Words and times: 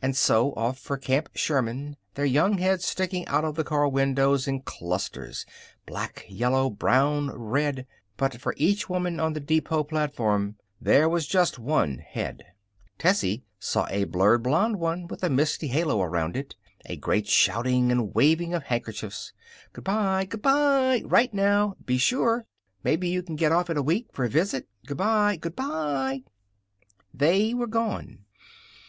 And 0.00 0.16
so 0.16 0.52
off 0.52 0.78
for 0.78 0.96
Camp 0.96 1.30
Sherman, 1.34 1.96
their 2.14 2.24
young 2.24 2.58
heads 2.58 2.86
sticking 2.86 3.26
out 3.26 3.44
of 3.44 3.56
the 3.56 3.64
car 3.64 3.88
windows 3.88 4.46
in 4.46 4.60
clusters 4.60 5.44
black, 5.84 6.24
yellow, 6.28 6.70
brown, 6.70 7.32
red. 7.32 7.84
But 8.16 8.40
for 8.40 8.54
each 8.56 8.88
woman 8.88 9.18
on 9.18 9.32
the 9.32 9.40
depot 9.40 9.82
platform 9.82 10.54
there 10.80 11.08
was 11.08 11.26
just 11.26 11.58
one 11.58 11.98
head. 11.98 12.44
Tessie 13.00 13.42
saw 13.58 13.88
a 13.90 14.04
blurred 14.04 14.44
blond 14.44 14.78
one 14.78 15.08
with 15.08 15.24
a 15.24 15.28
misty 15.28 15.66
halo 15.66 16.00
around 16.00 16.36
it. 16.36 16.54
A 16.86 16.94
great 16.94 17.26
shouting 17.26 17.90
and 17.90 18.14
waving 18.14 18.54
of 18.54 18.62
handkerchiefs: 18.62 19.32
"Good 19.72 19.82
by! 19.82 20.24
Good 20.26 20.40
by! 20.42 21.02
Write, 21.04 21.34
now! 21.34 21.74
Be 21.84 21.98
sure! 21.98 22.46
Mebbe 22.84 23.02
you 23.06 23.24
can 23.24 23.34
get 23.34 23.50
off 23.50 23.68
in 23.68 23.76
a 23.76 23.82
week, 23.82 24.06
for 24.12 24.24
a 24.24 24.28
visit. 24.30 24.68
Good 24.86 24.98
by! 24.98 25.34
Good" 25.34 25.58
They 27.22 27.54
were 27.54 27.66
gone. 27.66 28.20